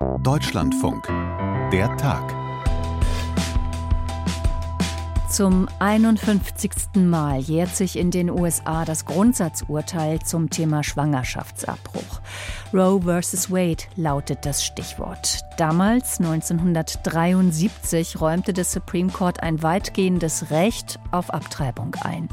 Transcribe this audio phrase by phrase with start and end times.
[0.00, 1.06] Deutschlandfunk.
[1.70, 2.34] Der Tag.
[5.28, 6.72] Zum 51.
[6.94, 12.19] Mal jährt sich in den USA das Grundsatzurteil zum Thema Schwangerschaftsabbruch.
[12.72, 13.50] Roe vs.
[13.50, 15.40] Wade lautet das Stichwort.
[15.56, 22.28] Damals, 1973, räumte das Supreme Court ein weitgehendes Recht auf Abtreibung ein.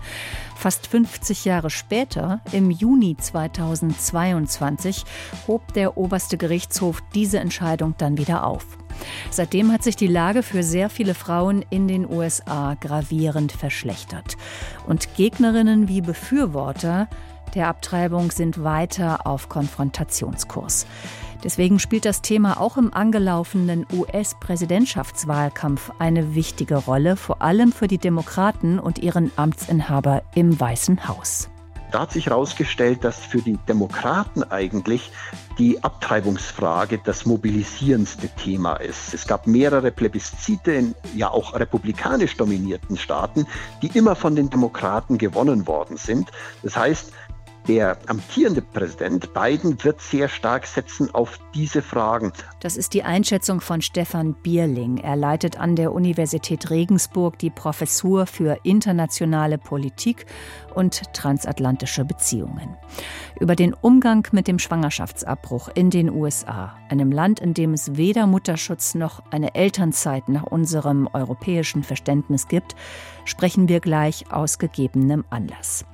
[0.56, 5.06] Fast 50 Jahre später, im Juni 2022,
[5.48, 8.66] hob der oberste Gerichtshof diese Entscheidung dann wieder auf.
[9.30, 14.38] Seitdem hat sich die Lage für sehr viele Frauen in den USA gravierend verschlechtert.
[14.88, 17.08] Und Gegnerinnen wie Befürworter
[17.58, 20.86] der Abtreibung sind weiter auf Konfrontationskurs.
[21.44, 27.98] Deswegen spielt das Thema auch im angelaufenen US-Präsidentschaftswahlkampf eine wichtige Rolle, vor allem für die
[27.98, 31.50] Demokraten und ihren Amtsinhaber im Weißen Haus.
[31.92, 35.12] Da hat sich herausgestellt, dass für die Demokraten eigentlich
[35.58, 39.14] die Abtreibungsfrage das mobilisierendste Thema ist.
[39.14, 43.48] Es gab mehrere Plebiszite in ja auch republikanisch dominierten Staaten,
[43.82, 46.30] die immer von den Demokraten gewonnen worden sind.
[46.62, 47.14] Das heißt,
[47.68, 52.32] der amtierende Präsident Biden wird sehr stark setzen auf diese Fragen.
[52.62, 54.98] Das ist die Einschätzung von Stefan Bierling.
[54.98, 60.26] Er leitet an der Universität Regensburg die Professur für internationale Politik
[60.74, 62.78] und transatlantische Beziehungen.
[63.40, 68.28] Über den Umgang mit dem Schwangerschaftsabbruch in den USA, einem Land, in dem es weder
[68.28, 72.76] Mutterschutz noch eine Elternzeit nach unserem europäischen Verständnis gibt,
[73.26, 75.86] sprechen wir gleich aus gegebenem Anlass.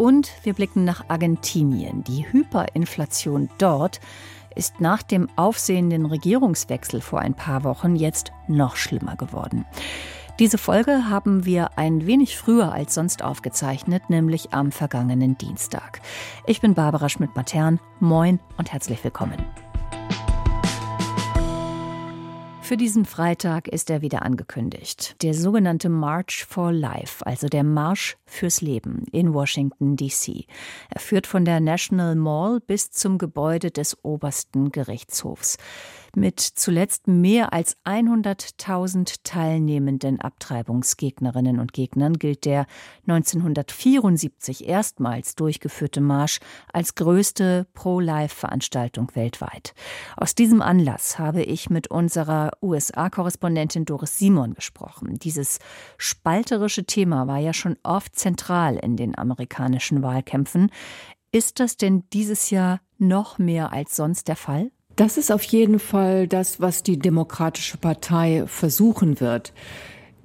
[0.00, 2.02] Und wir blicken nach Argentinien.
[2.04, 4.00] Die Hyperinflation dort
[4.54, 9.66] ist nach dem aufsehenden Regierungswechsel vor ein paar Wochen jetzt noch schlimmer geworden.
[10.38, 16.00] Diese Folge haben wir ein wenig früher als sonst aufgezeichnet, nämlich am vergangenen Dienstag.
[16.46, 17.78] Ich bin Barbara Schmidt-Matern.
[17.98, 19.44] Moin und herzlich willkommen.
[22.70, 25.20] Für diesen Freitag ist er wieder angekündigt.
[25.24, 30.46] Der sogenannte March for Life, also der Marsch fürs Leben in Washington, D.C.
[30.88, 35.58] Er führt von der National Mall bis zum Gebäude des obersten Gerichtshofs.
[36.16, 42.66] Mit zuletzt mehr als 100.000 teilnehmenden Abtreibungsgegnerinnen und Gegnern gilt der
[43.06, 46.40] 1974 erstmals durchgeführte Marsch
[46.72, 49.74] als größte Pro-Life-Veranstaltung weltweit.
[50.16, 55.18] Aus diesem Anlass habe ich mit unserer USA-Korrespondentin Doris Simon gesprochen.
[55.18, 55.60] Dieses
[55.96, 60.72] spalterische Thema war ja schon oft zentral in den amerikanischen Wahlkämpfen.
[61.30, 64.72] Ist das denn dieses Jahr noch mehr als sonst der Fall?
[65.00, 69.54] Das ist auf jeden Fall das, was die Demokratische Partei versuchen wird.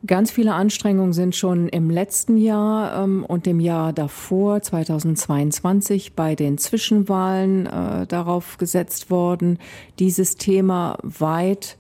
[0.06, 6.36] Ganz viele Anstrengungen sind schon im letzten Jahr ähm, und dem Jahr davor, 2022, bei
[6.36, 9.60] den Zwischenwahlen äh, darauf gesetzt worden,
[9.98, 11.78] dieses Thema weit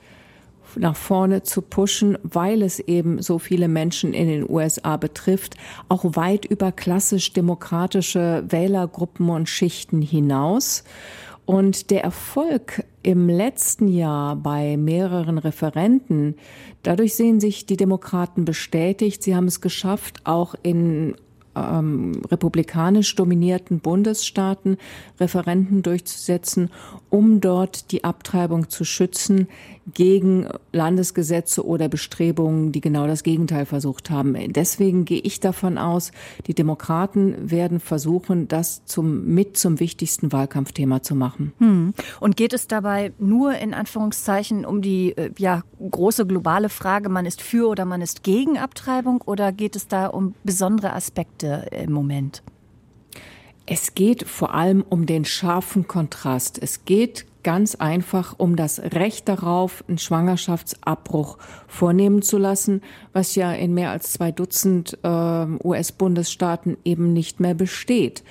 [0.77, 5.56] nach vorne zu pushen, weil es eben so viele Menschen in den USA betrifft,
[5.89, 10.85] auch weit über klassisch demokratische Wählergruppen und Schichten hinaus.
[11.45, 16.35] Und der Erfolg im letzten Jahr bei mehreren Referenten,
[16.81, 19.22] dadurch sehen sich die Demokraten bestätigt.
[19.22, 21.16] Sie haben es geschafft, auch in
[21.56, 24.78] ähm, republikanisch dominierten Bundesstaaten
[25.20, 26.70] Referenten durchzusetzen,
[27.10, 29.48] um dort die Abtreibung zu schützen
[29.94, 34.36] gegen Landesgesetze oder Bestrebungen, die genau das Gegenteil versucht haben.
[34.52, 36.12] Deswegen gehe ich davon aus,
[36.48, 41.54] die Demokraten werden versuchen, das zum, mit zum wichtigsten Wahlkampfthema zu machen.
[41.60, 41.94] Hm.
[42.20, 47.26] Und geht es dabei nur in Anführungszeichen um die äh, ja, große globale Frage, man
[47.28, 51.91] ist für oder man ist gegen Abtreibung oder geht es da um besondere Aspekte im
[51.91, 52.44] Moment?
[53.66, 56.59] Es geht vor allem um den scharfen Kontrast.
[56.61, 62.81] Es geht ganz einfach um das Recht darauf, einen Schwangerschaftsabbruch vornehmen zu lassen,
[63.13, 68.23] was ja in mehr als zwei Dutzend äh, US-Bundesstaaten eben nicht mehr besteht.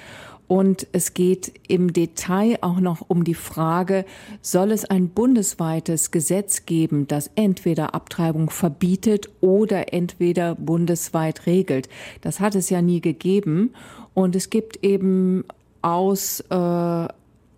[0.54, 4.04] Und es geht im Detail auch noch um die Frage,
[4.40, 11.88] soll es ein bundesweites Gesetz geben, das entweder Abtreibung verbietet oder entweder bundesweit regelt.
[12.20, 13.74] Das hat es ja nie gegeben.
[14.14, 15.42] Und es gibt eben
[15.82, 17.08] aus äh,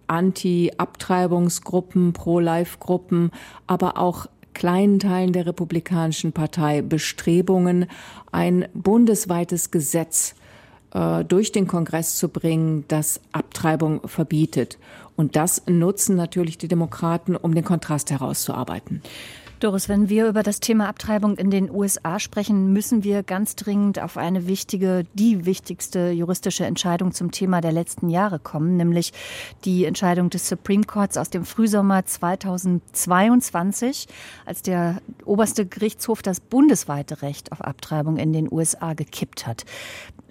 [0.06, 3.30] Anti-Abtreibungsgruppen, Pro-Life-Gruppen,
[3.66, 4.24] aber auch
[4.54, 7.88] kleinen Teilen der Republikanischen Partei Bestrebungen,
[8.32, 10.34] ein bundesweites Gesetz
[10.96, 14.78] äh, durch den Kongress zu bringen, das Abtreibung verbietet.
[15.14, 19.02] Und das nutzen natürlich die Demokraten, um den Kontrast herauszuarbeiten.
[19.58, 23.98] Doris, wenn wir über das Thema Abtreibung in den USA sprechen, müssen wir ganz dringend
[23.98, 29.14] auf eine wichtige, die wichtigste juristische Entscheidung zum Thema der letzten Jahre kommen, nämlich
[29.64, 34.08] die Entscheidung des Supreme Courts aus dem Frühsommer 2022,
[34.44, 39.64] als der oberste Gerichtshof das bundesweite Recht auf Abtreibung in den USA gekippt hat.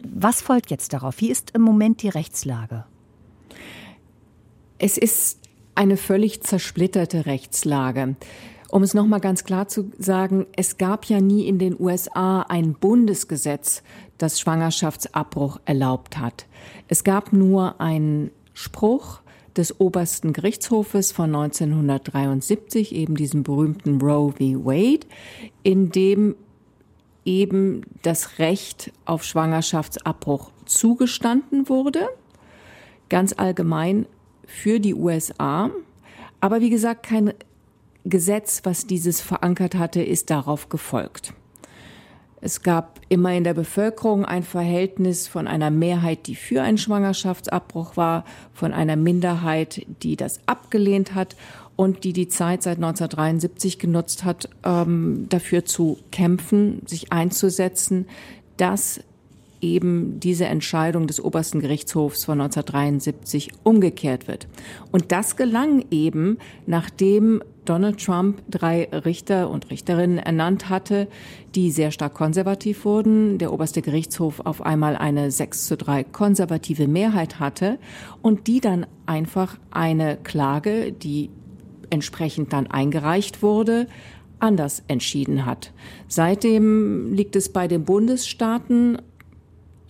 [0.08, 1.20] Was folgt jetzt darauf?
[1.20, 2.84] Wie ist im Moment die Rechtslage?
[4.78, 5.40] Es ist
[5.74, 8.16] eine völlig zersplitterte Rechtslage.
[8.70, 12.42] Um es noch mal ganz klar zu sagen, es gab ja nie in den USA
[12.42, 13.84] ein Bundesgesetz,
[14.18, 16.48] das Schwangerschaftsabbruch erlaubt hat.
[16.88, 19.22] Es gab nur einen Spruch
[19.56, 24.66] des obersten Gerichtshofes von 1973, eben diesem berühmten Roe v.
[24.66, 25.08] Wade,
[25.64, 26.36] in dem
[27.24, 32.08] eben das Recht auf Schwangerschaftsabbruch zugestanden wurde,
[33.10, 34.06] ganz allgemein
[34.46, 35.72] für die USA.
[36.40, 37.34] Aber wie gesagt, kein
[38.06, 41.34] Gesetz, was dieses verankert hatte, ist darauf gefolgt.
[42.42, 47.98] Es gab immer in der Bevölkerung ein Verhältnis von einer Mehrheit, die für einen Schwangerschaftsabbruch
[47.98, 48.24] war,
[48.54, 51.36] von einer Minderheit, die das abgelehnt hat
[51.76, 58.06] und die die Zeit seit 1973 genutzt hat, ähm, dafür zu kämpfen, sich einzusetzen,
[58.58, 59.00] dass
[59.60, 64.48] eben diese Entscheidung des obersten Gerichtshofs von 1973 umgekehrt wird.
[64.92, 66.38] Und das gelang eben,
[66.68, 71.08] nachdem Donald Trump drei Richter und Richterinnen ernannt hatte,
[71.56, 76.88] die sehr stark konservativ wurden, der oberste Gerichtshof auf einmal eine 6 zu 3 konservative
[76.88, 77.80] Mehrheit hatte
[78.22, 81.30] und die dann einfach eine Klage, die
[81.90, 83.88] entsprechend dann eingereicht wurde,
[84.40, 85.72] anders entschieden hat.
[86.08, 88.98] Seitdem liegt es bei den Bundesstaaten,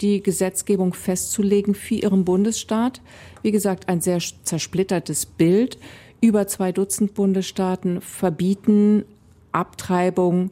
[0.02, 3.02] die Gesetzgebung festzulegen für ihren Bundesstaat.
[3.42, 5.78] Wie gesagt, ein sehr zersplittertes Bild.
[6.26, 9.06] Über zwei Dutzend Bundesstaaten verbieten
[9.52, 10.50] Abtreibung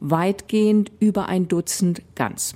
[0.00, 2.54] weitgehend, über ein Dutzend ganz.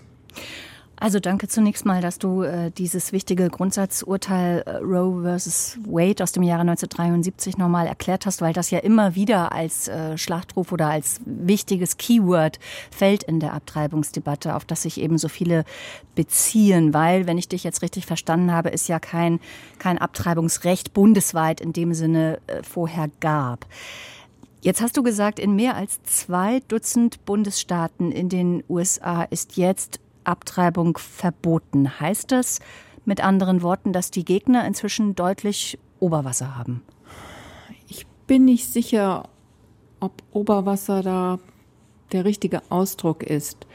[0.97, 6.33] Also danke zunächst mal, dass du äh, dieses wichtige Grundsatzurteil äh, Roe versus Wade aus
[6.33, 10.89] dem Jahre 1973 nochmal erklärt hast, weil das ja immer wieder als äh, Schlachtruf oder
[10.89, 12.61] als wichtiges Keyword
[12.91, 15.65] fällt in der Abtreibungsdebatte, auf das sich eben so viele
[16.15, 19.41] beziehen, weil, wenn ich dich jetzt richtig verstanden habe, es ja kein,
[19.79, 23.67] kein Abtreibungsrecht bundesweit in dem Sinne äh, vorher gab.
[24.61, 30.01] Jetzt hast du gesagt, in mehr als zwei Dutzend Bundesstaaten in den USA ist jetzt
[30.25, 32.01] Abtreibung verboten.
[32.01, 32.61] Heißt das
[33.05, 36.83] mit anderen Worten, dass die Gegner inzwischen deutlich Oberwasser haben?
[37.89, 39.29] Ich bin nicht sicher,
[40.01, 41.39] ob Oberwasser da
[42.13, 43.67] der richtige Ausdruck ist.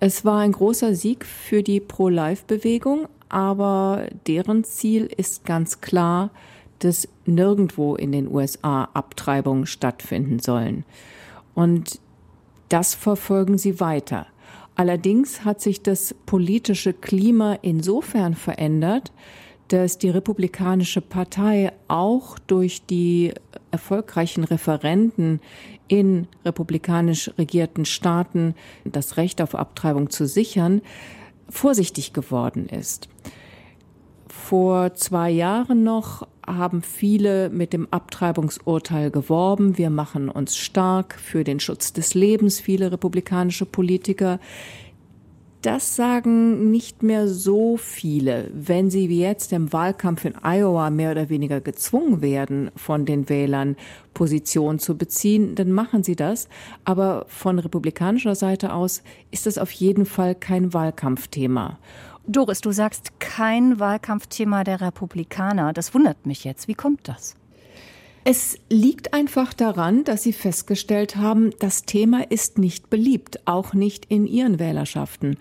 [0.00, 6.30] Es war ein großer Sieg für die Pro-Life-Bewegung, aber deren Ziel ist ganz klar,
[6.78, 10.84] dass nirgendwo in den USA Abtreibungen stattfinden sollen.
[11.54, 12.00] Und
[12.68, 14.26] das verfolgen sie weiter.
[14.80, 19.12] Allerdings hat sich das politische Klima insofern verändert,
[19.68, 23.34] dass die Republikanische Partei auch durch die
[23.70, 25.40] erfolgreichen Referenten
[25.86, 28.54] in republikanisch regierten Staaten
[28.86, 30.80] das Recht auf Abtreibung zu sichern,
[31.50, 33.10] vorsichtig geworden ist.
[34.28, 39.78] Vor zwei Jahren noch haben viele mit dem Abtreibungsurteil geworben.
[39.78, 44.40] Wir machen uns stark für den Schutz des Lebens, viele republikanische Politiker.
[45.62, 48.50] Das sagen nicht mehr so viele.
[48.54, 53.28] Wenn sie wie jetzt im Wahlkampf in Iowa mehr oder weniger gezwungen werden, von den
[53.28, 53.76] Wählern
[54.14, 56.48] Position zu beziehen, dann machen sie das.
[56.86, 61.78] Aber von republikanischer Seite aus ist das auf jeden Fall kein Wahlkampfthema.
[62.26, 65.72] Doris, du sagst kein Wahlkampfthema der Republikaner.
[65.72, 66.68] Das wundert mich jetzt.
[66.68, 67.34] Wie kommt das?
[68.24, 74.04] Es liegt einfach daran, dass sie festgestellt haben, das Thema ist nicht beliebt, auch nicht
[74.06, 75.38] in ihren Wählerschaften.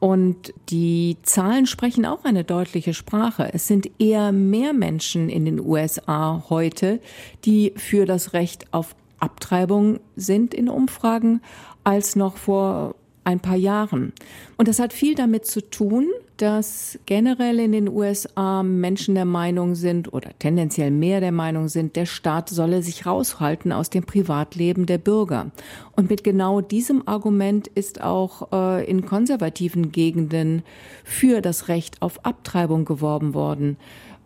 [0.00, 3.50] Und die Zahlen sprechen auch eine deutliche Sprache.
[3.54, 7.00] Es sind eher mehr Menschen in den USA heute,
[7.44, 11.40] die für das Recht auf Abtreibung sind in Umfragen,
[11.84, 14.12] als noch vor ein paar Jahren.
[14.56, 16.06] Und das hat viel damit zu tun,
[16.36, 21.96] dass generell in den USA Menschen der Meinung sind oder tendenziell mehr der Meinung sind,
[21.96, 25.50] der Staat solle sich raushalten aus dem Privatleben der Bürger.
[25.96, 30.62] Und mit genau diesem Argument ist auch äh, in konservativen Gegenden
[31.02, 33.76] für das Recht auf Abtreibung geworben worden.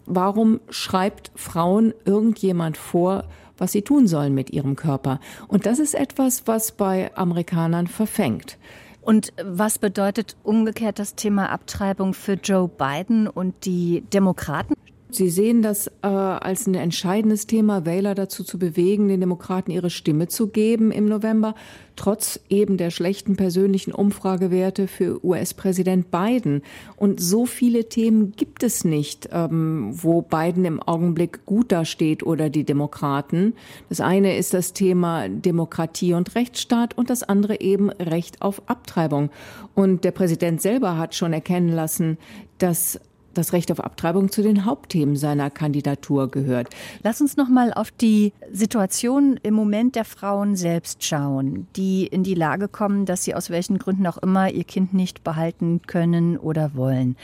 [0.05, 3.25] Warum schreibt Frauen irgendjemand vor,
[3.57, 5.21] was sie tun sollen mit ihrem Körper?
[5.47, 8.59] Und das ist etwas, was bei Amerikanern verfängt.
[9.03, 14.75] Und was bedeutet umgekehrt das Thema Abtreibung für Joe Biden und die Demokraten?
[15.15, 19.91] Sie sehen das äh, als ein entscheidendes Thema, Wähler dazu zu bewegen, den Demokraten ihre
[19.91, 21.55] Stimme zu geben im November,
[21.97, 26.63] trotz eben der schlechten persönlichen Umfragewerte für US-Präsident Biden.
[26.97, 32.49] Und so viele Themen gibt es nicht, ähm, wo Biden im Augenblick gut dasteht oder
[32.49, 33.55] die Demokraten.
[33.89, 39.31] Das eine ist das Thema Demokratie und Rechtsstaat und das andere eben Recht auf Abtreibung.
[39.75, 42.19] Und der Präsident selber hat schon erkennen lassen,
[42.59, 43.01] dass
[43.35, 46.69] das Recht auf Abtreibung zu den Hauptthemen seiner Kandidatur gehört.
[47.03, 52.23] Lass uns noch mal auf die Situation im Moment der Frauen selbst schauen, die in
[52.23, 56.37] die Lage kommen, dass sie aus welchen Gründen auch immer ihr Kind nicht behalten können
[56.37, 57.17] oder wollen.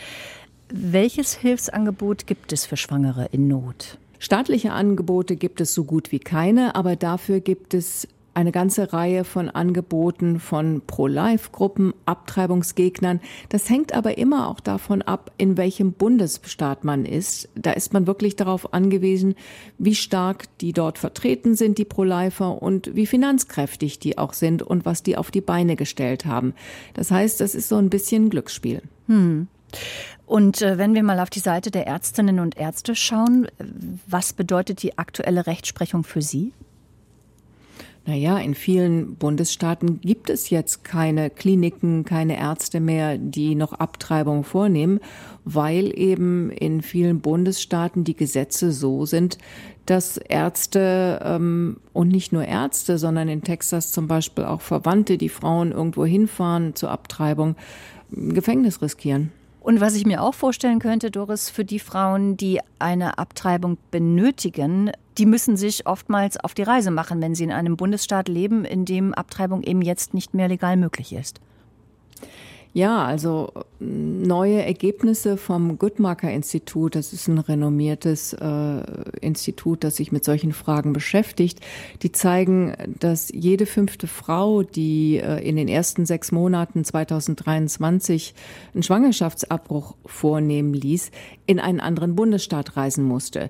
[0.68, 3.98] Welches Hilfsangebot gibt es für Schwangere in Not?
[4.18, 9.24] Staatliche Angebote gibt es so gut wie keine, aber dafür gibt es eine ganze Reihe
[9.24, 13.20] von Angeboten von Pro-Life-Gruppen, Abtreibungsgegnern.
[13.48, 17.48] Das hängt aber immer auch davon ab, in welchem Bundesstaat man ist.
[17.54, 19.36] Da ist man wirklich darauf angewiesen,
[19.78, 24.84] wie stark die dort vertreten sind, die Pro-Lifer, und wie finanzkräftig die auch sind und
[24.84, 26.54] was die auf die Beine gestellt haben.
[26.92, 28.82] Das heißt, das ist so ein bisschen Glücksspiel.
[29.06, 29.48] Hm.
[30.26, 33.48] Und äh, wenn wir mal auf die Seite der Ärztinnen und Ärzte schauen,
[34.06, 36.52] was bedeutet die aktuelle Rechtsprechung für Sie?
[38.08, 44.44] Naja, in vielen Bundesstaaten gibt es jetzt keine Kliniken, keine Ärzte mehr, die noch Abtreibung
[44.44, 45.00] vornehmen,
[45.44, 49.38] weil eben in vielen Bundesstaaten die Gesetze so sind,
[49.86, 55.28] dass Ärzte ähm, und nicht nur Ärzte, sondern in Texas zum Beispiel auch Verwandte, die
[55.28, 57.56] Frauen irgendwo hinfahren zur Abtreibung,
[58.12, 59.32] Gefängnis riskieren.
[59.66, 64.92] Und was ich mir auch vorstellen könnte, Doris, für die Frauen, die eine Abtreibung benötigen,
[65.18, 68.84] die müssen sich oftmals auf die Reise machen, wenn sie in einem Bundesstaat leben, in
[68.84, 71.40] dem Abtreibung eben jetzt nicht mehr legal möglich ist.
[72.76, 78.82] Ja, also neue Ergebnisse vom Guttmacher Institut, das ist ein renommiertes äh,
[79.22, 81.60] Institut, das sich mit solchen Fragen beschäftigt,
[82.02, 88.34] die zeigen, dass jede fünfte Frau, die äh, in den ersten sechs Monaten 2023
[88.74, 91.12] einen Schwangerschaftsabbruch vornehmen ließ,
[91.46, 93.48] in einen anderen Bundesstaat reisen musste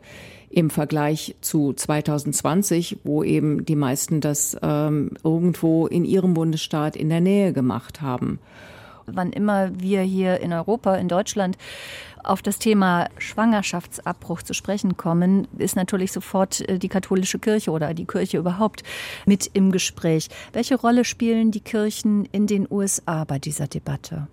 [0.51, 7.09] im Vergleich zu 2020, wo eben die meisten das ähm, irgendwo in ihrem Bundesstaat in
[7.09, 8.39] der Nähe gemacht haben.
[9.07, 11.57] Wann immer wir hier in Europa, in Deutschland
[12.27, 17.95] auf das Thema Schwangerschaftsabbruch zu sprechen kommen, ist natürlich sofort äh, die katholische Kirche oder
[17.95, 18.83] die Kirche überhaupt
[19.25, 20.29] mit im Gespräch.
[20.53, 24.27] Welche Rolle spielen die Kirchen in den USA bei dieser Debatte?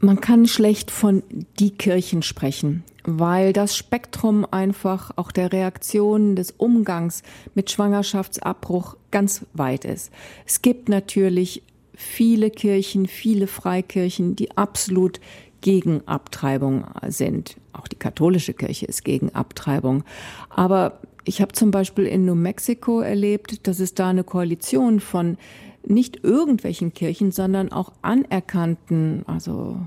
[0.00, 1.22] Man kann schlecht von
[1.58, 7.22] die Kirchen sprechen, weil das Spektrum einfach auch der Reaktionen des Umgangs
[7.54, 10.12] mit Schwangerschaftsabbruch ganz weit ist.
[10.44, 11.62] Es gibt natürlich
[11.96, 15.20] viele Kirchen, viele Freikirchen, die absolut
[15.60, 17.56] gegen Abtreibung sind.
[17.72, 20.04] Auch die katholische Kirche ist gegen Abtreibung.
[20.50, 25.38] Aber ich habe zum Beispiel in New Mexico erlebt, dass es da eine Koalition von
[25.86, 29.80] nicht irgendwelchen Kirchen, sondern auch anerkannten, also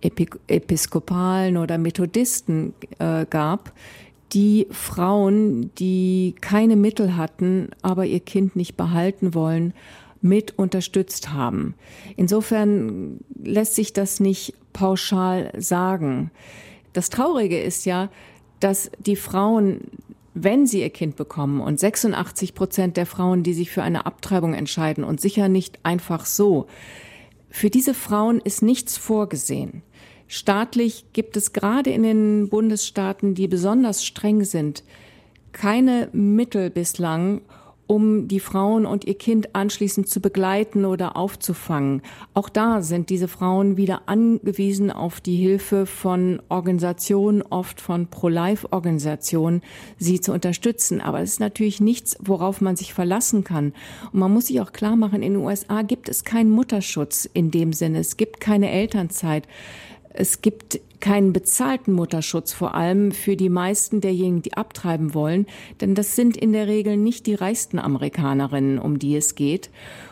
[0.00, 3.72] Episkopalen oder Methodisten äh, gab,
[4.32, 9.74] die Frauen, die keine Mittel hatten, aber ihr Kind nicht behalten wollen,
[10.22, 11.74] mit unterstützt haben.
[12.16, 16.30] Insofern lässt sich das nicht pauschal sagen.
[16.92, 18.10] Das Traurige ist ja,
[18.60, 19.80] dass die Frauen,
[20.34, 24.54] wenn sie ihr Kind bekommen, und 86 Prozent der Frauen, die sich für eine Abtreibung
[24.54, 26.66] entscheiden, und sicher nicht einfach so,
[27.48, 29.82] für diese Frauen ist nichts vorgesehen.
[30.28, 34.84] Staatlich gibt es gerade in den Bundesstaaten, die besonders streng sind,
[35.52, 37.40] keine Mittel bislang,
[37.90, 42.02] um die Frauen und ihr Kind anschließend zu begleiten oder aufzufangen.
[42.34, 49.62] Auch da sind diese Frauen wieder angewiesen auf die Hilfe von Organisationen, oft von Pro-Life-Organisationen,
[49.98, 51.00] sie zu unterstützen.
[51.00, 53.72] Aber es ist natürlich nichts, worauf man sich verlassen kann.
[54.12, 57.50] Und man muss sich auch klar machen, in den USA gibt es keinen Mutterschutz in
[57.50, 57.98] dem Sinne.
[57.98, 59.48] Es gibt keine Elternzeit.
[60.10, 65.46] Es gibt keinen bezahlten Mutterschutz, vor allem für die meisten derjenigen, die abtreiben wollen,
[65.80, 69.70] denn das sind in der Regel nicht die reichsten Amerikanerinnen, um die es geht.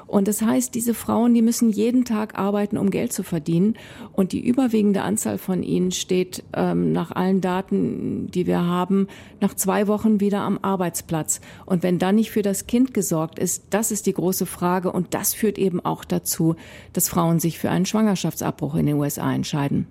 [0.08, 3.76] Und das heißt, diese Frauen, die müssen jeden Tag arbeiten, um Geld zu verdienen.
[4.14, 9.06] Und die überwiegende Anzahl von ihnen steht ähm, nach allen Daten, die wir haben,
[9.42, 11.42] nach zwei Wochen wieder am Arbeitsplatz.
[11.66, 14.90] Und wenn dann nicht für das Kind gesorgt ist, das ist die große Frage.
[14.90, 16.56] Und das führt eben auch dazu,
[16.94, 19.86] dass Frauen sich für einen Schwangerschaftsabbruch in den USA entscheiden.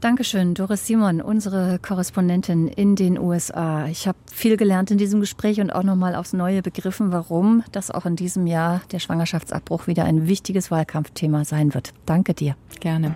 [0.00, 3.86] Dankeschön, Doris Simon, unsere Korrespondentin in den USA.
[3.86, 7.90] Ich habe viel gelernt in diesem Gespräch und auch nochmal aufs Neue begriffen, warum das
[7.90, 11.92] auch in diesem Jahr der Schwangerschaftsabbruch wieder ein wichtiges Wahlkampfthema sein wird.
[12.06, 12.56] Danke dir.
[12.80, 13.14] Gerne.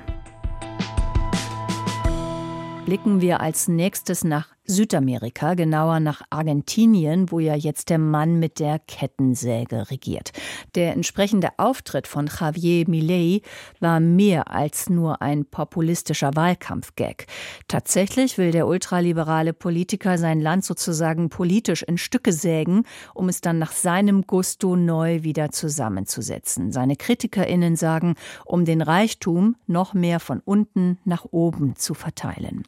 [2.84, 8.58] Blicken wir als nächstes nach Südamerika, genauer nach Argentinien, wo ja jetzt der Mann mit
[8.58, 10.32] der Kettensäge regiert.
[10.74, 13.42] Der entsprechende Auftritt von Javier Milei
[13.80, 17.26] war mehr als nur ein populistischer Wahlkampfgag.
[17.68, 23.58] Tatsächlich will der ultraliberale Politiker sein Land sozusagen politisch in Stücke sägen, um es dann
[23.58, 26.72] nach seinem Gusto neu wieder zusammenzusetzen.
[26.72, 28.14] Seine KritikerInnen sagen,
[28.46, 32.62] um den Reichtum noch mehr von unten nach oben zu verteilen.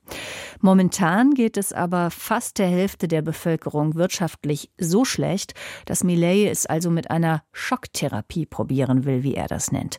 [0.60, 6.66] Momentan geht es aber fast der Hälfte der Bevölkerung wirtschaftlich so schlecht, dass Millet es
[6.66, 9.98] also mit einer Schocktherapie probieren will, wie er das nennt.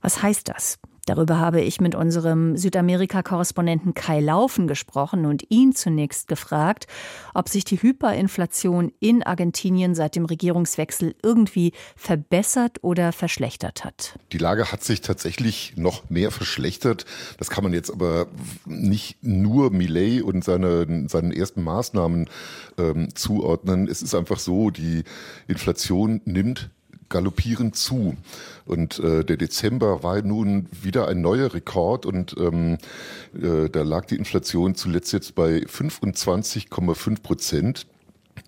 [0.00, 0.78] Was heißt das?
[1.06, 6.86] Darüber habe ich mit unserem Südamerika-Korrespondenten Kai Laufen gesprochen und ihn zunächst gefragt,
[7.34, 14.18] ob sich die Hyperinflation in Argentinien seit dem Regierungswechsel irgendwie verbessert oder verschlechtert hat.
[14.32, 17.04] Die Lage hat sich tatsächlich noch mehr verschlechtert.
[17.38, 18.26] Das kann man jetzt aber
[18.64, 22.30] nicht nur Millet und seine, seinen ersten Maßnahmen
[22.78, 23.88] ähm, zuordnen.
[23.88, 25.04] Es ist einfach so, die
[25.48, 26.70] Inflation nimmt
[27.08, 28.16] galoppierend zu.
[28.66, 32.78] Und äh, der Dezember war nun wieder ein neuer Rekord und ähm,
[33.34, 37.86] äh, da lag die Inflation zuletzt jetzt bei 25,5 Prozent.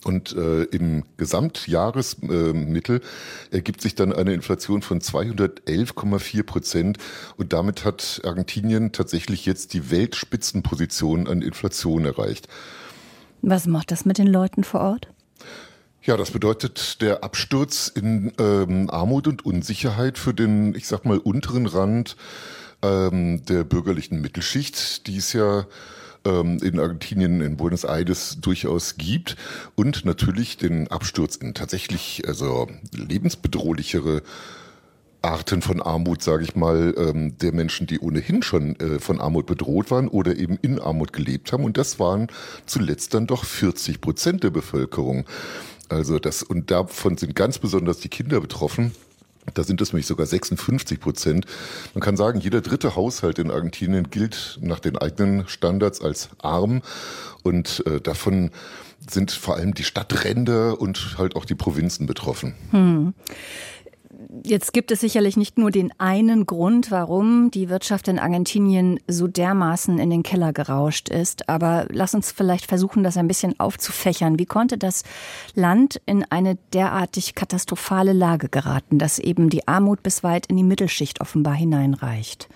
[0.05, 6.99] Und äh, im Gesamtjahresmittel äh, ergibt sich dann eine Inflation von 211,4 Prozent.
[7.37, 12.49] Und damit hat Argentinien tatsächlich jetzt die Weltspitzenposition an Inflation erreicht.
[13.43, 15.09] Was macht das mit den Leuten vor Ort?
[16.07, 21.19] Ja, das bedeutet der Absturz in ähm, Armut und Unsicherheit für den, ich sag mal,
[21.19, 22.17] unteren Rand
[22.81, 25.67] ähm, der bürgerlichen Mittelschicht, die es ja
[26.25, 29.35] ähm, in Argentinien, in Buenos Aires durchaus gibt
[29.75, 34.23] und natürlich den Absturz in tatsächlich also lebensbedrohlichere
[35.23, 39.47] Arten von Armut, sage ich mal, ähm, der Menschen, die ohnehin schon äh, von Armut
[39.47, 41.65] bedroht waren oder eben in Armut gelebt haben.
[41.65, 42.29] Und das waren
[42.65, 45.27] zuletzt dann doch 40 Prozent der Bevölkerung.
[45.89, 48.93] Also das, und davon sind ganz besonders die Kinder betroffen.
[49.55, 51.47] Da sind es nämlich sogar 56 Prozent.
[51.95, 56.83] Man kann sagen, jeder dritte Haushalt in Argentinien gilt nach den eigenen Standards als arm.
[57.43, 58.51] Und äh, davon
[59.09, 62.55] sind vor allem die Stadtränder und halt auch die Provinzen betroffen.
[62.71, 63.15] Hm.
[64.45, 69.27] Jetzt gibt es sicherlich nicht nur den einen Grund, warum die Wirtschaft in Argentinien so
[69.27, 71.49] dermaßen in den Keller gerauscht ist.
[71.49, 74.39] Aber lass uns vielleicht versuchen, das ein bisschen aufzufächern.
[74.39, 75.05] Wie konnte das
[75.55, 80.65] Land in eine derartig katastrophale Lage geraten, dass eben die Armut bis weit in die
[80.65, 82.49] Mittelschicht offenbar hineinreicht?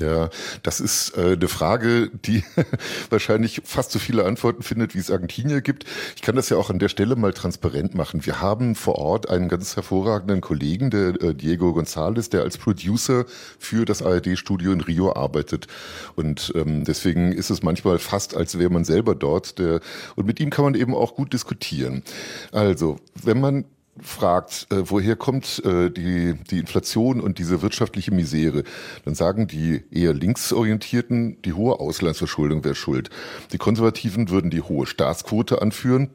[0.00, 0.30] Ja,
[0.62, 2.44] das ist äh, eine Frage, die
[3.10, 5.86] wahrscheinlich fast so viele Antworten findet, wie es Argentinier gibt.
[6.14, 8.24] Ich kann das ja auch an der Stelle mal transparent machen.
[8.24, 13.24] Wir haben vor Ort einen ganz hervorragenden Kollegen, der äh, Diego González, der als Producer
[13.58, 15.66] für das ARD-Studio in Rio arbeitet.
[16.14, 19.58] Und ähm, deswegen ist es manchmal fast, als wäre man selber dort.
[19.58, 19.80] Der,
[20.14, 22.04] und mit ihm kann man eben auch gut diskutieren.
[22.52, 23.64] Also, wenn man
[24.02, 28.64] fragt, äh, woher kommt äh, die, die Inflation und diese wirtschaftliche Misere,
[29.04, 33.10] dann sagen die eher linksorientierten, die hohe Auslandsverschuldung wäre schuld.
[33.52, 36.10] Die Konservativen würden die hohe Staatsquote anführen.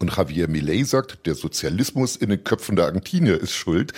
[0.00, 3.94] Und Javier Milei sagt, der Sozialismus in den Köpfen der Argentinier ist schuld.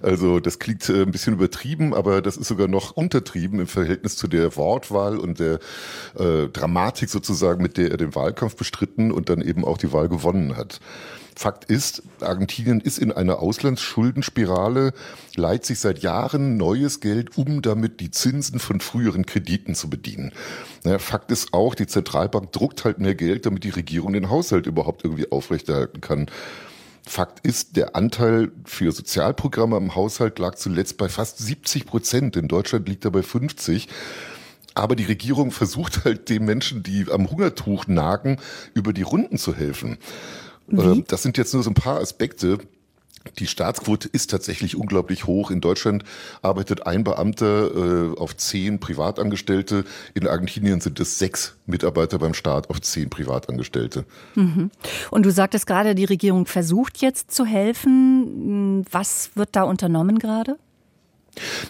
[0.00, 4.16] Also das klingt äh, ein bisschen übertrieben, aber das ist sogar noch untertrieben im Verhältnis
[4.16, 5.58] zu der Wortwahl und der
[6.18, 10.08] äh, Dramatik sozusagen, mit der er den Wahlkampf bestritten und dann eben auch die Wahl
[10.08, 10.80] gewonnen hat.
[11.36, 14.92] Fakt ist, Argentinien ist in einer Auslandsschuldenspirale,
[15.34, 20.32] leiht sich seit Jahren neues Geld, um damit die Zinsen von früheren Krediten zu bedienen.
[20.98, 25.04] Fakt ist auch, die Zentralbank druckt halt mehr Geld, damit die Regierung den Haushalt überhaupt
[25.04, 26.30] irgendwie aufrechterhalten kann.
[27.06, 32.36] Fakt ist, der Anteil für Sozialprogramme im Haushalt lag zuletzt bei fast 70 Prozent.
[32.36, 33.88] In Deutschland liegt er bei 50.
[34.74, 38.38] Aber die Regierung versucht halt den Menschen, die am Hungertuch nagen,
[38.72, 39.98] über die Runden zu helfen.
[40.66, 40.80] Wie?
[40.80, 42.58] Ähm, das sind jetzt nur so ein paar Aspekte.
[43.38, 45.50] Die Staatsquote ist tatsächlich unglaublich hoch.
[45.50, 46.04] In Deutschland
[46.42, 49.84] arbeitet ein Beamter äh, auf zehn Privatangestellte.
[50.12, 54.04] In Argentinien sind es sechs Mitarbeiter beim Staat auf zehn Privatangestellte.
[54.34, 54.70] Mhm.
[55.10, 58.84] Und du sagtest gerade, die Regierung versucht jetzt zu helfen.
[58.90, 60.58] Was wird da unternommen gerade?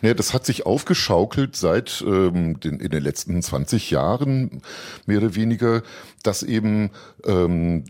[0.02, 4.62] Naja, das hat sich aufgeschaukelt seit ähm, den, in den letzten 20 Jahren,
[5.06, 5.82] mehr oder weniger,
[6.22, 6.90] dass eben
[7.24, 7.84] ähm,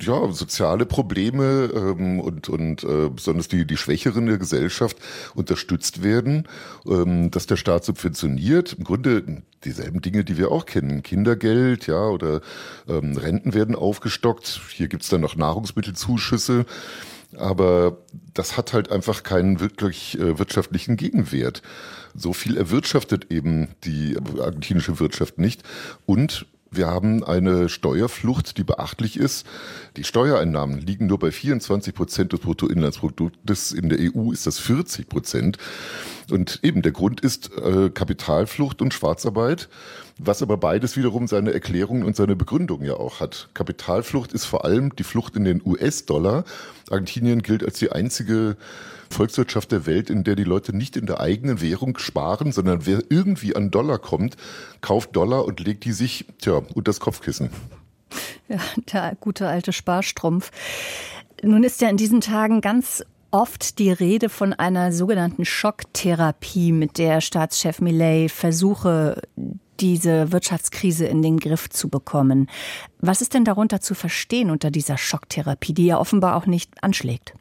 [0.00, 4.96] ja, soziale Probleme ähm, und, und äh, besonders die, die Schwächeren der Gesellschaft
[5.34, 6.48] unterstützt werden,
[6.86, 8.74] ähm, dass der Staat subventioniert.
[8.74, 11.02] Im Grunde dieselben Dinge, die wir auch kennen.
[11.02, 12.40] Kindergeld, ja, oder
[12.88, 14.60] ähm, Renten werden aufgestockt.
[14.72, 16.66] Hier gibt's dann noch Nahrungsmittelzuschüsse
[17.36, 17.98] aber
[18.34, 21.62] das hat halt einfach keinen wirklich äh, wirtschaftlichen Gegenwert.
[22.14, 25.62] So viel erwirtschaftet eben die argentinische Wirtschaft nicht.
[26.06, 29.44] Und Wir haben eine Steuerflucht, die beachtlich ist.
[29.96, 33.72] Die Steuereinnahmen liegen nur bei 24 Prozent des Bruttoinlandsproduktes.
[33.72, 35.58] In der EU ist das 40 Prozent.
[36.30, 39.68] Und eben der Grund ist äh, Kapitalflucht und Schwarzarbeit,
[40.22, 43.48] was aber beides wiederum seine Erklärungen und seine Begründung ja auch hat.
[43.54, 46.44] Kapitalflucht ist vor allem die Flucht in den US-Dollar.
[46.90, 48.56] Argentinien gilt als die einzige
[49.10, 53.02] Volkswirtschaft der Welt, in der die Leute nicht in der eigenen Währung sparen, sondern wer
[53.08, 54.36] irgendwie an Dollar kommt,
[54.80, 57.50] kauft Dollar und legt die sich, tja, unter das Kopfkissen.
[58.48, 58.58] Ja,
[58.92, 60.50] der gute alte Sparstrumpf.
[61.42, 66.98] Nun ist ja in diesen Tagen ganz oft die Rede von einer sogenannten Schocktherapie, mit
[66.98, 69.22] der Staatschef Millet versuche,
[69.80, 72.48] diese Wirtschaftskrise in den Griff zu bekommen.
[73.00, 77.34] Was ist denn darunter zu verstehen unter dieser Schocktherapie, die ja offenbar auch nicht anschlägt?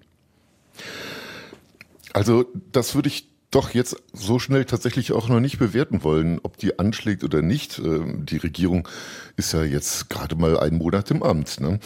[2.14, 6.58] Also das würde ich doch jetzt so schnell tatsächlich auch noch nicht bewerten wollen, ob
[6.58, 7.80] die anschlägt oder nicht.
[7.80, 8.88] Ähm, die Regierung
[9.38, 11.60] ist ja jetzt gerade mal einen Monat im Amt.
[11.60, 11.80] Ne?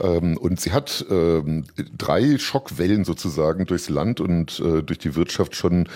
[0.00, 1.64] Ähm, und sie hat ähm,
[1.96, 5.88] drei Schockwellen sozusagen durchs Land und äh, durch die Wirtschaft schon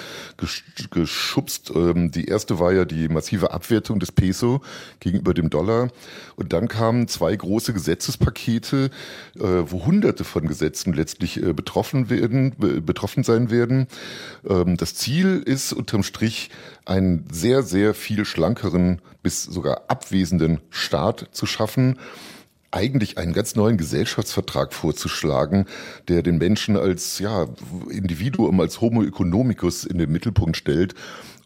[0.91, 1.73] geschubst.
[1.75, 4.61] Die erste war ja die massive Abwertung des Peso
[5.01, 5.89] gegenüber dem Dollar.
[6.37, 8.91] Und dann kamen zwei große Gesetzespakete,
[9.37, 12.55] äh, wo hunderte von Gesetzen letztlich äh, betroffen werden,
[12.85, 13.87] betroffen sein werden.
[14.43, 16.51] Das Ziel Ziel ist unterm Strich,
[16.85, 21.99] einen sehr, sehr viel schlankeren bis sogar abwesenden Staat zu schaffen
[22.71, 25.65] eigentlich einen ganz neuen Gesellschaftsvertrag vorzuschlagen,
[26.09, 27.47] der den Menschen als ja,
[27.89, 30.95] Individuum, als Homo economicus in den Mittelpunkt stellt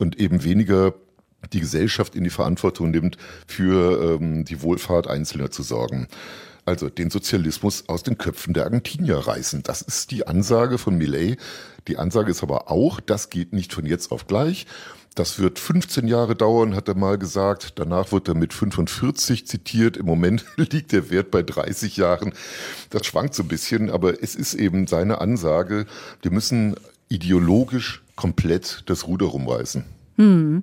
[0.00, 0.94] und eben weniger
[1.52, 6.08] die Gesellschaft in die Verantwortung nimmt, für ähm, die Wohlfahrt Einzelner zu sorgen.
[6.64, 9.62] Also den Sozialismus aus den Köpfen der Argentinier reißen.
[9.64, 11.38] Das ist die Ansage von Millet.
[11.88, 14.66] Die Ansage ist aber auch, das geht nicht von jetzt auf gleich.
[15.14, 17.78] Das wird 15 Jahre dauern, hat er mal gesagt.
[17.78, 19.96] Danach wird er mit 45 zitiert.
[19.96, 22.32] Im Moment liegt der Wert bei 30 Jahren.
[22.90, 25.86] Das schwankt so ein bisschen, aber es ist eben seine Ansage,
[26.22, 26.76] wir müssen
[27.08, 29.84] ideologisch komplett das Ruder rumreißen.
[30.16, 30.62] Hm.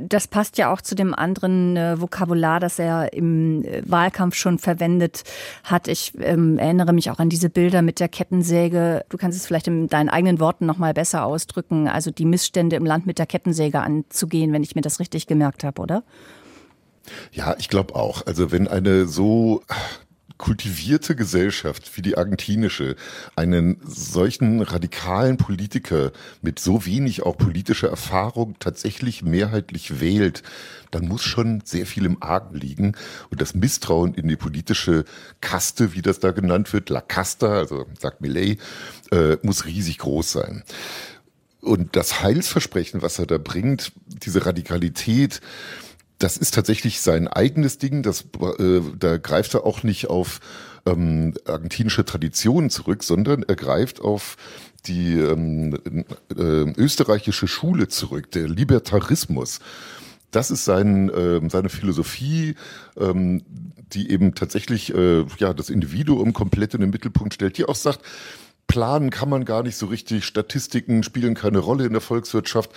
[0.00, 4.58] Das passt ja auch zu dem anderen äh, Vokabular, das er im äh, Wahlkampf schon
[4.58, 5.24] verwendet
[5.64, 5.88] hat.
[5.88, 9.04] Ich ähm, erinnere mich auch an diese Bilder mit der Kettensäge.
[9.08, 11.88] Du kannst es vielleicht in deinen eigenen Worten noch mal besser ausdrücken.
[11.88, 15.64] Also die Missstände im Land mit der Kettensäge anzugehen, wenn ich mir das richtig gemerkt
[15.64, 16.04] habe, oder?
[17.32, 18.26] Ja, ich glaube auch.
[18.26, 19.62] Also wenn eine so
[20.36, 22.96] kultivierte Gesellschaft wie die argentinische
[23.36, 30.42] einen solchen radikalen Politiker mit so wenig auch politischer Erfahrung tatsächlich mehrheitlich wählt,
[30.90, 32.96] dann muss schon sehr viel im Argen liegen.
[33.30, 35.04] Und das Misstrauen in die politische
[35.40, 38.60] Kaste, wie das da genannt wird, La Casta, also sagt Millet,
[39.12, 40.64] äh, muss riesig groß sein.
[41.60, 45.40] Und das Heilsversprechen, was er da bringt, diese Radikalität,
[46.24, 48.02] das ist tatsächlich sein eigenes Ding.
[48.02, 48.22] Das,
[48.58, 50.40] äh, da greift er auch nicht auf
[50.86, 54.38] ähm, argentinische Traditionen zurück, sondern er greift auf
[54.86, 55.78] die ähm,
[56.34, 59.60] äh, österreichische Schule zurück, der Libertarismus.
[60.30, 62.54] Das ist sein, äh, seine Philosophie,
[62.98, 63.42] ähm,
[63.92, 68.00] die eben tatsächlich äh, ja das Individuum komplett in den Mittelpunkt stellt, die auch sagt,
[68.66, 70.24] planen kann man gar nicht so richtig.
[70.24, 72.70] Statistiken spielen keine Rolle in der Volkswirtschaft.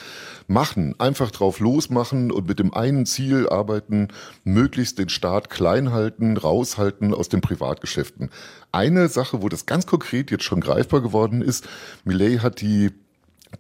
[0.48, 4.10] Machen, einfach drauf losmachen und mit dem einen Ziel arbeiten,
[4.44, 8.30] möglichst den Staat klein halten, raushalten aus den Privatgeschäften.
[8.72, 11.68] Eine Sache, wo das ganz konkret jetzt schon greifbar geworden ist,
[12.04, 12.92] Millet hat die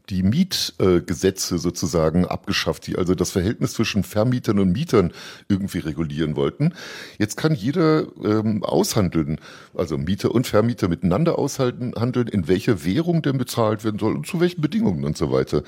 [0.09, 5.11] die Mietgesetze sozusagen abgeschafft, die also das Verhältnis zwischen Vermietern und Mietern
[5.49, 6.73] irgendwie regulieren wollten.
[7.17, 9.39] Jetzt kann jeder ähm, aushandeln,
[9.75, 14.39] also Mieter und Vermieter miteinander aushandeln, in welcher Währung denn bezahlt werden soll und zu
[14.39, 15.63] welchen Bedingungen und so weiter.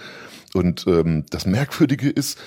[0.54, 2.40] Und ähm, das Merkwürdige ist,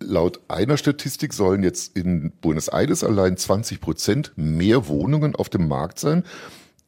[0.00, 5.66] Laut einer Statistik sollen jetzt in Buenos Aires allein 20 Prozent mehr Wohnungen auf dem
[5.66, 6.22] Markt sein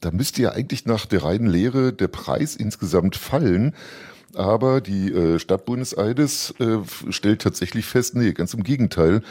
[0.01, 3.75] da müsste ja eigentlich nach der reinen Lehre der Preis insgesamt fallen.
[4.35, 6.79] Aber die äh, Stadt Buenos Aires äh,
[7.11, 9.23] stellt tatsächlich fest, nee, ganz im Gegenteil.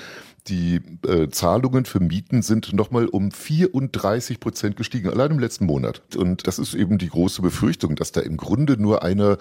[0.48, 6.02] Die äh, Zahlungen für Mieten sind nochmal um 34 Prozent gestiegen, allein im letzten Monat.
[6.16, 9.38] Und das ist eben die große Befürchtung, dass da im Grunde nur einer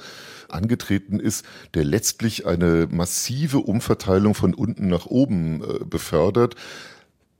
[0.49, 6.55] angetreten ist, der letztlich eine massive Umverteilung von unten nach oben äh, befördert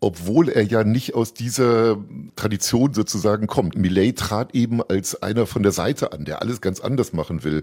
[0.01, 1.97] obwohl er ja nicht aus dieser
[2.37, 3.77] Tradition sozusagen kommt.
[3.77, 7.63] Millet trat eben als einer von der Seite an, der alles ganz anders machen will.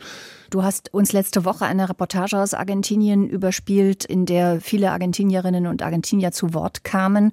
[0.50, 5.82] Du hast uns letzte Woche eine Reportage aus Argentinien überspielt, in der viele Argentinierinnen und
[5.82, 7.32] Argentinier zu Wort kamen.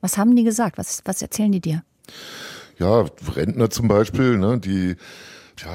[0.00, 0.76] Was haben die gesagt?
[0.76, 1.82] Was, was erzählen die dir?
[2.78, 4.96] Ja, Rentner zum Beispiel, ne, die
[5.58, 5.72] ja,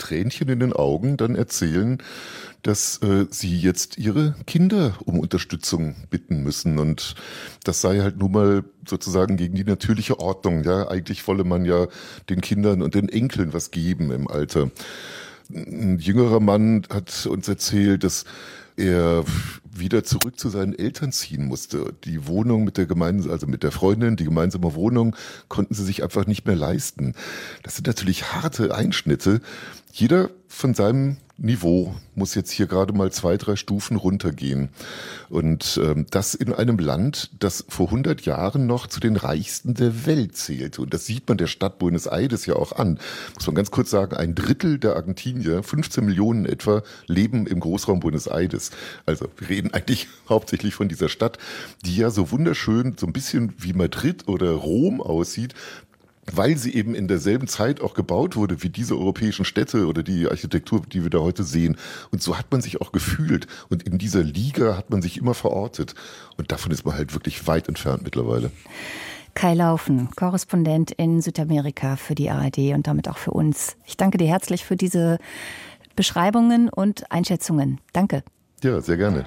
[0.00, 1.98] Tränchen in den Augen dann erzählen,
[2.62, 6.78] dass äh, sie jetzt ihre Kinder um Unterstützung bitten müssen.
[6.78, 7.14] Und
[7.64, 10.64] das sei halt nun mal sozusagen gegen die natürliche Ordnung.
[10.64, 11.86] Ja, eigentlich wolle man ja
[12.28, 14.70] den Kindern und den Enkeln was geben im Alter.
[15.52, 18.24] Ein jüngerer Mann hat uns erzählt, dass
[18.76, 19.24] er
[19.72, 21.94] wieder zurück zu seinen Eltern ziehen musste.
[22.04, 25.16] Die Wohnung mit der gemeinsamen, also mit der Freundin, die gemeinsame Wohnung
[25.48, 27.14] konnten sie sich einfach nicht mehr leisten.
[27.62, 29.40] Das sind natürlich harte Einschnitte.
[29.92, 34.68] Jeder von seinem Niveau muss jetzt hier gerade mal zwei, drei Stufen runtergehen.
[35.30, 40.04] Und ähm, das in einem Land, das vor 100 Jahren noch zu den reichsten der
[40.04, 40.82] Welt zählte.
[40.82, 42.98] Und das sieht man der Stadt Buenos Aires ja auch an.
[43.34, 48.00] Muss man ganz kurz sagen, ein Drittel der Argentinier, 15 Millionen etwa, leben im Großraum
[48.00, 48.70] Buenos Aires.
[49.06, 51.38] Also wir reden eigentlich hauptsächlich von dieser Stadt,
[51.84, 55.54] die ja so wunderschön, so ein bisschen wie Madrid oder Rom aussieht,
[56.32, 60.28] weil sie eben in derselben Zeit auch gebaut wurde wie diese europäischen Städte oder die
[60.28, 61.76] Architektur, die wir da heute sehen.
[62.12, 63.48] Und so hat man sich auch gefühlt.
[63.68, 65.94] Und in dieser Liga hat man sich immer verortet.
[66.36, 68.52] Und davon ist man halt wirklich weit entfernt mittlerweile.
[69.34, 73.76] Kai Laufen, Korrespondent in Südamerika für die ARD und damit auch für uns.
[73.86, 75.18] Ich danke dir herzlich für diese
[75.96, 77.80] Beschreibungen und Einschätzungen.
[77.92, 78.22] Danke.
[78.62, 79.24] Ja, sehr gerne.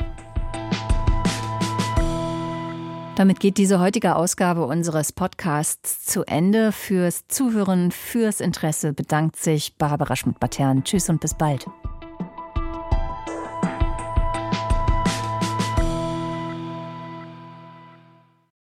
[3.16, 6.72] Damit geht diese heutige Ausgabe unseres Podcasts zu Ende.
[6.72, 10.84] Fürs Zuhören, fürs Interesse bedankt sich Barbara Schmidt-Batern.
[10.84, 11.68] Tschüss und bis bald.